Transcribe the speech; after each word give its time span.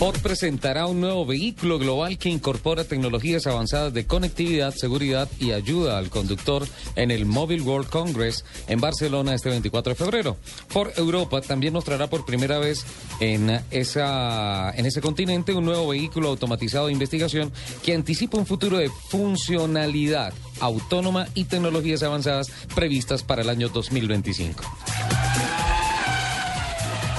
Ford 0.00 0.18
presentará 0.22 0.86
un 0.86 0.98
nuevo 0.98 1.26
vehículo 1.26 1.78
global 1.78 2.16
que 2.16 2.30
incorpora 2.30 2.84
tecnologías 2.84 3.46
avanzadas 3.46 3.92
de 3.92 4.06
conectividad, 4.06 4.72
seguridad 4.74 5.28
y 5.38 5.52
ayuda 5.52 5.98
al 5.98 6.08
conductor 6.08 6.66
en 6.96 7.10
el 7.10 7.26
Mobile 7.26 7.60
World 7.60 7.90
Congress 7.90 8.46
en 8.66 8.80
Barcelona 8.80 9.34
este 9.34 9.50
24 9.50 9.90
de 9.90 9.94
febrero. 9.96 10.38
Ford 10.68 10.88
Europa 10.96 11.42
también 11.42 11.74
mostrará 11.74 12.06
por 12.08 12.24
primera 12.24 12.58
vez 12.58 12.86
en, 13.20 13.60
esa, 13.70 14.70
en 14.74 14.86
ese 14.86 15.02
continente 15.02 15.52
un 15.52 15.66
nuevo 15.66 15.88
vehículo 15.88 16.30
automatizado 16.30 16.86
de 16.86 16.94
investigación 16.94 17.52
que 17.82 17.92
anticipa 17.94 18.38
un 18.38 18.46
futuro 18.46 18.78
de 18.78 18.88
funcionalidad 18.88 20.32
autónoma 20.60 21.28
y 21.34 21.44
tecnologías 21.44 22.02
avanzadas 22.02 22.50
previstas 22.74 23.22
para 23.22 23.42
el 23.42 23.50
año 23.50 23.68
2025. 23.68 24.64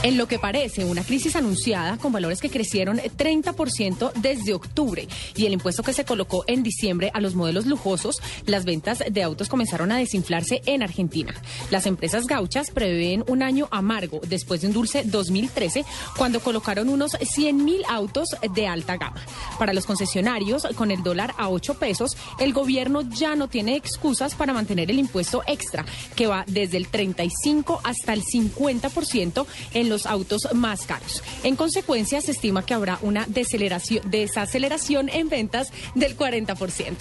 En 0.04 0.18
lo 0.18 0.28
que 0.28 0.40
parece 0.40 0.84
una 0.84 1.04
crisis 1.04 1.36
anunciada 1.36 1.98
con 1.98 2.12
valores 2.12 2.42
que 2.42 2.50
crecieron 2.50 2.98
30% 2.98 4.12
desde 4.14 4.56
octubre 4.56 5.08
y 5.36 5.46
el 5.46 5.54
impuesto 5.54 5.84
que 5.84 5.94
se 5.94 6.06
colocó 6.06 6.44
en 6.48 6.64
diciembre 6.64 7.12
a 7.14 7.22
los 7.22 7.36
modelos 7.36 7.68
lujosos, 7.68 8.20
las 8.48 8.66
ventas 8.66 9.04
de 9.08 9.22
autos 9.22 9.48
comenzaron 9.48 9.92
a 9.92 9.98
desinflarse 9.98 10.64
en 10.66 10.82
Argentina. 10.82 11.36
Las 11.70 11.86
empresas 11.86 12.26
gauchas 12.26 12.72
prevén 12.72 13.24
un 13.28 13.44
año 13.44 13.68
amargo 13.70 14.22
después 14.28 14.62
de 14.62 14.68
un 14.68 14.74
dulce 14.74 15.04
2013 15.06 15.86
cuando 16.18 16.40
colocaron 16.40 16.90
unos 16.90 17.14
100.000 17.14 17.84
autos 17.88 18.30
de 18.56 18.66
alta 18.66 18.98
gama. 18.98 19.22
Para 19.60 19.72
los 19.72 19.86
concesionarios, 19.86 20.66
con 20.76 20.90
el 20.90 21.04
dólar 21.04 21.36
a 21.38 21.50
8 21.50 21.76
pesos, 21.76 22.18
el 22.40 22.54
gobierno 22.54 23.04
ya 23.04 23.36
no 23.36 23.50
tiene 23.50 23.76
excusas 23.76 24.34
para 24.34 24.52
mantener 24.52 24.90
el 24.90 24.98
impuesto 24.98 25.44
extra, 25.46 25.86
que 26.16 26.26
va 26.26 26.44
desde 26.48 26.78
el 26.78 26.88
35 26.88 27.82
hasta 27.84 28.14
el 28.14 28.24
50% 28.24 29.46
en 29.76 29.91
los 29.92 30.08
autos 30.08 30.48
más 30.54 30.88
caros. 30.88 31.22
En 31.44 31.56
consecuencia, 31.56 32.20
se 32.22 32.32
estima 32.32 32.66
que 32.66 32.74
habrá 32.74 32.98
una 33.04 33.28
desaceleración 33.28 35.10
en 35.10 35.30
ventas 35.30 35.72
del 35.94 36.18
40%. 36.18 36.96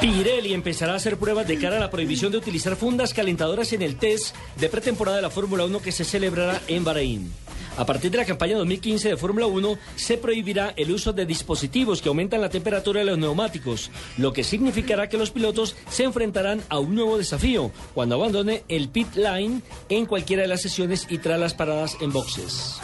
Pirelli 0.00 0.52
empezará 0.52 0.92
a 0.92 0.96
hacer 0.96 1.16
pruebas 1.16 1.48
de 1.48 1.58
cara 1.58 1.76
a 1.76 1.80
la 1.80 1.90
prohibición 1.90 2.30
de 2.30 2.38
utilizar 2.38 2.76
fundas 2.76 3.12
calentadoras 3.12 3.72
en 3.72 3.82
el 3.82 3.96
test 3.96 4.34
de 4.56 4.68
pretemporada 4.68 5.16
de 5.16 5.22
la 5.22 5.30
Fórmula 5.30 5.64
1 5.64 5.80
que 5.80 5.90
se 5.90 6.04
celebrará 6.04 6.60
en 6.68 6.84
Bahrein. 6.84 7.32
A 7.78 7.86
partir 7.86 8.10
de 8.10 8.18
la 8.18 8.24
campaña 8.24 8.56
2015 8.56 9.10
de 9.10 9.16
Fórmula 9.16 9.46
1 9.46 9.78
se 9.94 10.18
prohibirá 10.18 10.74
el 10.76 10.90
uso 10.90 11.12
de 11.12 11.24
dispositivos 11.24 12.02
que 12.02 12.08
aumentan 12.08 12.40
la 12.40 12.50
temperatura 12.50 12.98
de 12.98 13.06
los 13.06 13.18
neumáticos, 13.18 13.92
lo 14.16 14.32
que 14.32 14.42
significará 14.42 15.08
que 15.08 15.16
los 15.16 15.30
pilotos 15.30 15.76
se 15.88 16.02
enfrentarán 16.02 16.60
a 16.70 16.80
un 16.80 16.96
nuevo 16.96 17.18
desafío 17.18 17.70
cuando 17.94 18.16
abandone 18.16 18.64
el 18.68 18.88
pit 18.88 19.14
line 19.14 19.62
en 19.90 20.06
cualquiera 20.06 20.42
de 20.42 20.48
las 20.48 20.62
sesiones 20.62 21.06
y 21.08 21.18
tras 21.18 21.38
las 21.38 21.54
paradas 21.54 21.96
en 22.00 22.12
boxes. 22.12 22.80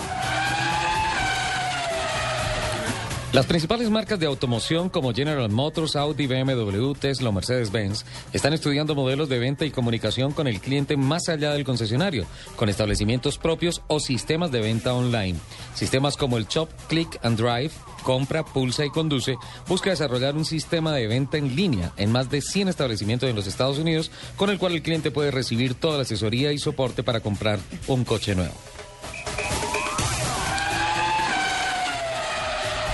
Las 3.35 3.47
principales 3.47 3.91
marcas 3.91 4.21
de 4.21 4.27
automoción 4.27 4.89
como 4.89 5.13
General 5.13 5.51
Motors, 5.51 5.97
Audi, 5.97 6.29
BMW, 6.29 6.93
Tesla 6.93 7.33
Mercedes-Benz 7.33 8.05
están 8.33 8.53
estudiando 8.53 8.95
modelos 8.95 9.29
de 9.29 9.41
venta 9.41 9.65
y 9.65 9.73
comunicación 9.73 10.31
con 10.31 10.47
el 10.47 10.61
cliente 10.61 10.97
más 10.97 11.29
allá 11.29 11.51
del 11.51 11.65
concesionario, 11.65 12.27
con 12.55 12.69
establecimientos 12.69 13.39
propios 13.39 13.83
o 13.89 13.99
sistemas 13.99 14.53
de 14.53 14.61
venta 14.61 14.95
online. 14.95 15.37
Sistemas 15.75 16.17
como 16.17 16.37
el 16.37 16.47
Chop, 16.47 16.71
Click 16.87 17.19
and 17.25 17.37
Drive, 17.37 17.73
compra, 18.05 18.45
pulsa 18.45 18.85
y 18.85 18.91
conduce, 18.91 19.35
busca 19.67 19.91
desarrollar 19.91 20.37
un 20.37 20.45
sistema 20.45 20.93
de 20.93 21.09
venta 21.09 21.37
en 21.37 21.57
línea 21.57 21.91
en 21.97 22.13
más 22.13 22.31
de 22.31 22.41
100 22.41 22.69
establecimientos 22.69 23.29
en 23.29 23.35
los 23.35 23.49
Estados 23.49 23.79
Unidos, 23.79 24.13
con 24.37 24.49
el 24.49 24.61
cual 24.61 24.75
el 24.75 24.83
cliente 24.83 25.11
puede 25.11 25.33
recibir 25.33 25.75
toda 25.75 25.97
la 25.97 26.03
asesoría 26.03 26.53
y 26.53 26.59
soporte 26.59 27.03
para 27.03 27.19
comprar 27.19 27.59
un 27.89 28.05
coche 28.05 28.37
nuevo. 28.37 28.55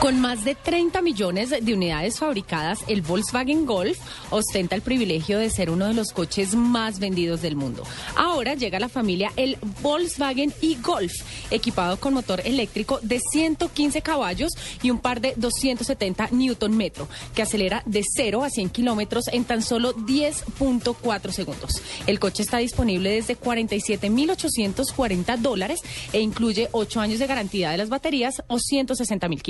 Con 0.00 0.18
más 0.18 0.44
de 0.44 0.54
30 0.54 1.02
millones 1.02 1.50
de 1.50 1.74
unidades 1.74 2.18
fabricadas, 2.18 2.78
el 2.88 3.02
Volkswagen 3.02 3.66
Golf 3.66 3.98
ostenta 4.30 4.74
el 4.74 4.80
privilegio 4.80 5.38
de 5.38 5.50
ser 5.50 5.68
uno 5.68 5.88
de 5.88 5.92
los 5.92 6.12
coches 6.12 6.54
más 6.54 6.98
vendidos 6.98 7.42
del 7.42 7.54
mundo. 7.54 7.82
Ahora 8.16 8.54
llega 8.54 8.78
a 8.78 8.80
la 8.80 8.88
familia 8.88 9.30
el 9.36 9.58
Volkswagen 9.82 10.54
e-Golf, 10.62 11.12
equipado 11.50 11.98
con 11.98 12.14
motor 12.14 12.40
eléctrico 12.46 12.98
de 13.02 13.20
115 13.20 14.00
caballos 14.00 14.52
y 14.82 14.90
un 14.90 15.00
par 15.00 15.20
de 15.20 15.34
270 15.36 16.28
Newton 16.30 16.74
metro, 16.74 17.06
que 17.34 17.42
acelera 17.42 17.82
de 17.84 18.02
0 18.02 18.42
a 18.42 18.48
100 18.48 18.70
kilómetros 18.70 19.28
en 19.28 19.44
tan 19.44 19.60
solo 19.60 19.94
10.4 19.94 21.30
segundos. 21.30 21.82
El 22.06 22.18
coche 22.18 22.42
está 22.42 22.56
disponible 22.56 23.10
desde 23.10 23.38
47.840 23.38 25.36
dólares 25.36 25.80
e 26.14 26.20
incluye 26.20 26.70
8 26.72 27.00
años 27.00 27.18
de 27.18 27.26
garantía 27.26 27.70
de 27.70 27.76
las 27.76 27.90
baterías 27.90 28.42
o 28.48 28.58
160 28.58 29.28
mil 29.28 29.42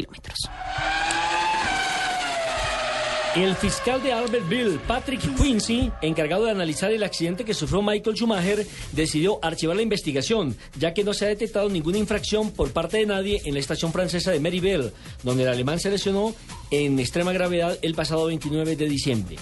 El 3.37 3.55
fiscal 3.55 4.03
de 4.03 4.13
Albertville, 4.13 4.81
Patrick 4.89 5.21
Quincy, 5.37 5.93
encargado 6.03 6.47
de 6.47 6.51
analizar 6.51 6.91
el 6.91 7.05
accidente 7.05 7.45
que 7.45 7.55
sufrió 7.55 7.81
Michael 7.81 8.17
Schumacher, 8.17 8.67
decidió 8.91 9.39
archivar 9.41 9.77
la 9.77 9.83
investigación, 9.83 10.57
ya 10.77 10.95
que 10.95 11.05
no 11.05 11.15
se 11.15 11.27
ha 11.27 11.29
detectado 11.29 11.69
ninguna 11.69 11.99
infracción 11.99 12.51
por 12.51 12.73
parte 12.73 12.97
de 12.97 13.07
nadie 13.07 13.41
en 13.45 13.55
la 13.55 13.61
estación 13.61 13.93
francesa 13.93 14.33
de 14.33 14.41
Meribel, 14.41 14.93
donde 15.23 15.45
el 15.45 15.49
alemán 15.49 15.79
se 15.79 15.91
lesionó 15.91 16.35
en 16.73 16.99
extrema 16.99 17.33
gravedad 17.33 17.79
el 17.83 17.95
pasado 17.95 18.27
29 18.27 18.75
de 18.75 18.89
diciembre. 18.89 19.37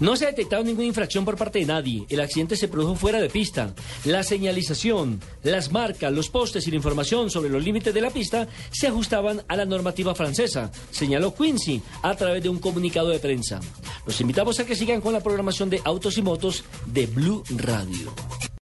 No 0.00 0.16
se 0.16 0.24
ha 0.24 0.28
detectado 0.28 0.62
ninguna 0.62 0.86
infracción 0.86 1.24
por 1.24 1.36
parte 1.36 1.58
de 1.58 1.66
nadie. 1.66 2.04
El 2.08 2.20
accidente 2.20 2.56
se 2.56 2.68
produjo 2.68 2.94
fuera 2.94 3.20
de 3.20 3.28
pista. 3.28 3.74
La 4.04 4.22
señalización, 4.22 5.20
las 5.42 5.72
marcas, 5.72 6.12
los 6.12 6.30
postes 6.30 6.66
y 6.66 6.70
la 6.70 6.76
información 6.76 7.30
sobre 7.30 7.50
los 7.50 7.62
límites 7.62 7.92
de 7.92 8.00
la 8.00 8.10
pista 8.10 8.48
se 8.70 8.86
ajustaban 8.86 9.42
a 9.48 9.56
la 9.56 9.64
normativa 9.64 10.14
francesa, 10.14 10.70
señaló 10.90 11.34
Quincy 11.34 11.82
a 12.02 12.14
través 12.14 12.42
de 12.42 12.48
un 12.48 12.58
comunicado 12.58 13.08
de 13.08 13.18
prensa. 13.18 13.60
Los 14.06 14.20
invitamos 14.20 14.60
a 14.60 14.66
que 14.66 14.76
sigan 14.76 15.00
con 15.00 15.12
la 15.12 15.20
programación 15.20 15.70
de 15.70 15.80
Autos 15.84 16.18
y 16.18 16.22
Motos 16.22 16.64
de 16.86 17.06
Blue 17.06 17.42
Radio. 17.50 18.12